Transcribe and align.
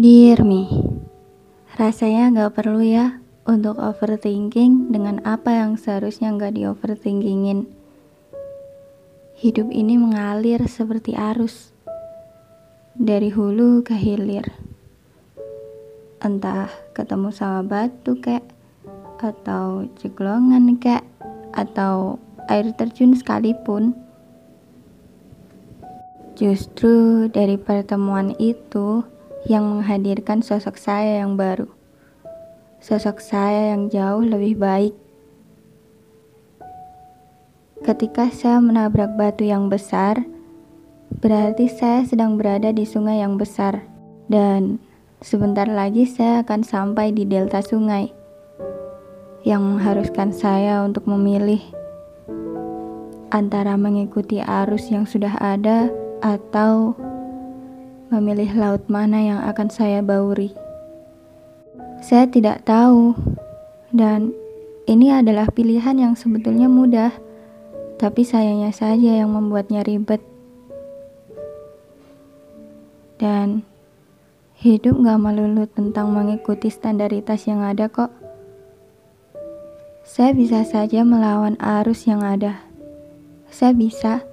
Dear 0.00 0.48
me, 0.48 0.64
rasanya 1.76 2.32
gak 2.32 2.56
perlu 2.56 2.80
ya 2.80 3.20
untuk 3.44 3.76
overthinking 3.76 4.88
dengan 4.88 5.20
apa 5.28 5.52
yang 5.52 5.76
seharusnya 5.76 6.32
gak 6.40 6.56
di 6.56 6.64
overthinkingin. 6.64 7.68
Hidup 9.36 9.68
ini 9.68 10.00
mengalir 10.00 10.64
seperti 10.72 11.12
arus 11.12 11.76
dari 12.96 13.28
hulu 13.28 13.84
ke 13.84 13.92
hilir. 13.92 14.48
Entah 16.24 16.72
ketemu 16.96 17.28
sama 17.28 17.60
batu 17.60 18.16
kek, 18.24 18.40
atau 19.20 19.84
ceklongan 20.00 20.80
kek, 20.80 21.04
atau 21.52 22.16
air 22.48 22.72
terjun 22.72 23.12
sekalipun. 23.12 23.92
Justru 26.40 27.28
dari 27.28 27.60
pertemuan 27.60 28.32
itu 28.40 29.04
yang 29.48 29.64
menghadirkan 29.68 30.44
sosok 30.44 30.76
saya 30.76 31.24
yang 31.24 31.38
baru. 31.38 31.68
Sosok 32.80 33.20
saya 33.20 33.76
yang 33.76 33.92
jauh 33.92 34.24
lebih 34.24 34.56
baik. 34.56 34.94
Ketika 37.80 38.28
saya 38.28 38.60
menabrak 38.60 39.16
batu 39.16 39.44
yang 39.44 39.72
besar, 39.72 40.20
berarti 41.20 41.68
saya 41.68 42.04
sedang 42.04 42.36
berada 42.36 42.72
di 42.72 42.84
sungai 42.84 43.24
yang 43.24 43.40
besar. 43.40 43.84
Dan 44.28 44.80
sebentar 45.24 45.68
lagi 45.68 46.04
saya 46.04 46.44
akan 46.44 46.60
sampai 46.60 47.12
di 47.12 47.24
delta 47.24 47.64
sungai 47.64 48.12
yang 49.44 49.64
mengharuskan 49.64 50.32
saya 50.36 50.84
untuk 50.84 51.08
memilih 51.08 51.60
antara 53.32 53.78
mengikuti 53.80 54.42
arus 54.44 54.92
yang 54.92 55.08
sudah 55.08 55.32
ada 55.40 55.88
atau 56.20 56.92
memilih 58.10 58.50
laut 58.58 58.82
mana 58.90 59.22
yang 59.22 59.40
akan 59.46 59.70
saya 59.70 60.02
bauri. 60.02 60.50
Saya 62.02 62.26
tidak 62.26 62.66
tahu, 62.66 63.14
dan 63.94 64.34
ini 64.90 65.14
adalah 65.14 65.46
pilihan 65.48 65.94
yang 65.94 66.14
sebetulnya 66.18 66.66
mudah, 66.66 67.14
tapi 68.02 68.26
sayangnya 68.26 68.74
saja 68.74 69.22
yang 69.22 69.30
membuatnya 69.30 69.86
ribet. 69.86 70.18
Dan 73.20 73.62
hidup 74.58 74.98
gak 75.00 75.20
melulu 75.20 75.70
tentang 75.70 76.10
mengikuti 76.10 76.66
standaritas 76.68 77.46
yang 77.46 77.62
ada 77.62 77.86
kok. 77.86 78.10
Saya 80.02 80.34
bisa 80.34 80.66
saja 80.66 81.06
melawan 81.06 81.54
arus 81.60 82.10
yang 82.10 82.26
ada. 82.26 82.64
Saya 83.46 83.70
bisa 83.76 84.26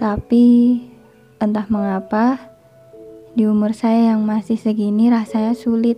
tapi 0.00 0.80
entah 1.40 1.64
mengapa 1.72 2.52
di 3.32 3.48
umur 3.48 3.72
saya 3.72 4.12
yang 4.12 4.28
masih 4.28 4.60
segini 4.60 5.08
rasanya 5.08 5.56
sulit. 5.56 5.96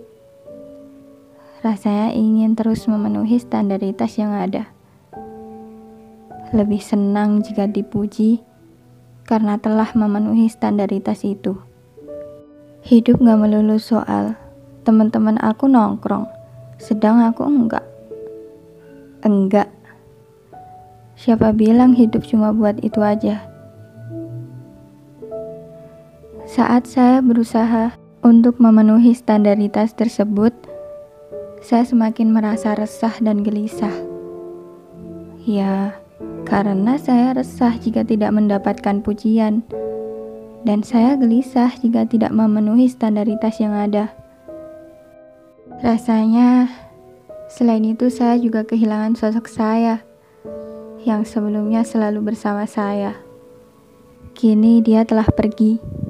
Rasanya 1.67 2.15
ingin 2.15 2.55
terus 2.55 2.87
memenuhi 2.87 3.43
standaritas 3.43 4.15
yang 4.23 4.31
ada. 4.31 4.71
Lebih 6.55 6.79
senang 6.79 7.43
jika 7.43 7.67
dipuji 7.67 8.47
karena 9.27 9.59
telah 9.59 9.91
memenuhi 9.99 10.47
standaritas 10.47 11.27
itu. 11.27 11.59
Hidup 12.87 13.19
gak 13.19 13.39
melulu 13.43 13.83
soal 13.83 14.39
teman-teman 14.87 15.39
aku 15.43 15.67
nongkrong, 15.67 16.27
sedang 16.79 17.19
aku 17.23 17.47
enggak. 17.47 17.87
Enggak. 19.27 19.71
Siapa 21.19 21.51
bilang 21.55 21.95
hidup 21.95 22.27
cuma 22.27 22.51
buat 22.51 22.79
itu 22.83 22.99
aja? 23.03 23.52
Saat 26.43 26.91
saya 26.91 27.23
berusaha 27.23 27.95
untuk 28.27 28.59
memenuhi 28.59 29.15
standaritas 29.15 29.95
tersebut, 29.95 30.51
saya 31.63 31.87
semakin 31.87 32.35
merasa 32.35 32.75
resah 32.75 33.15
dan 33.23 33.47
gelisah. 33.47 33.95
Ya, 35.47 35.95
karena 36.43 36.99
saya 36.99 37.39
resah 37.39 37.79
jika 37.79 38.03
tidak 38.03 38.35
mendapatkan 38.35 39.07
pujian, 39.07 39.63
dan 40.67 40.83
saya 40.83 41.15
gelisah 41.15 41.71
jika 41.79 42.11
tidak 42.11 42.35
memenuhi 42.35 42.91
standaritas 42.91 43.63
yang 43.63 43.79
ada. 43.79 44.11
Rasanya, 45.79 46.67
selain 47.47 47.87
itu, 47.87 48.11
saya 48.11 48.35
juga 48.35 48.67
kehilangan 48.67 49.15
sosok 49.15 49.47
saya 49.47 50.03
yang 51.07 51.23
sebelumnya 51.23 51.87
selalu 51.87 52.35
bersama 52.35 52.67
saya. 52.67 53.15
Kini 54.35 54.83
dia 54.83 55.07
telah 55.07 55.27
pergi 55.31 56.02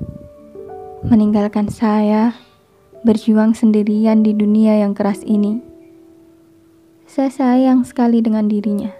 meninggalkan 1.03 1.67
saya 1.67 2.39
berjuang 3.03 3.59
sendirian 3.59 4.23
di 4.23 4.31
dunia 4.31 4.79
yang 4.79 4.95
keras 4.95 5.27
ini. 5.27 5.59
Saya 7.11 7.29
sayang 7.29 7.83
sekali 7.83 8.23
dengan 8.23 8.47
dirinya, 8.47 8.95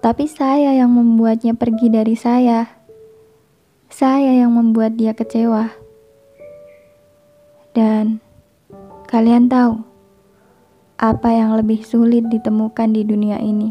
tapi 0.00 0.26
saya 0.26 0.72
yang 0.74 0.90
membuatnya 0.90 1.52
pergi 1.54 1.92
dari 1.92 2.16
saya. 2.16 2.66
Saya 3.86 4.34
yang 4.34 4.50
membuat 4.50 4.98
dia 4.98 5.14
kecewa, 5.14 5.70
dan 7.70 8.18
kalian 9.06 9.46
tahu 9.46 9.86
apa 10.98 11.28
yang 11.30 11.54
lebih 11.54 11.86
sulit 11.86 12.26
ditemukan 12.26 12.90
di 12.90 13.06
dunia 13.06 13.38
ini? 13.38 13.70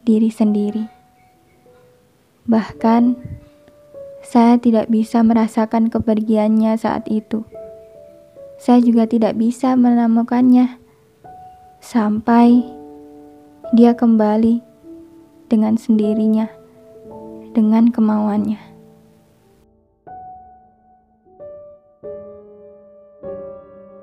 Diri 0.00 0.32
sendiri, 0.32 0.88
bahkan 2.48 3.20
saya 4.24 4.56
tidak 4.56 4.88
bisa 4.88 5.20
merasakan 5.20 5.92
kepergiannya 5.92 6.74
saat 6.80 7.06
itu. 7.12 7.44
Saya 8.56 8.80
juga 8.80 9.04
tidak 9.04 9.36
bisa 9.36 9.76
menemukannya 9.76 10.80
sampai 11.84 12.64
dia 13.76 13.92
kembali 13.92 14.64
dengan 15.52 15.76
sendirinya, 15.76 16.48
dengan 17.52 17.92
kemauannya. 17.92 18.73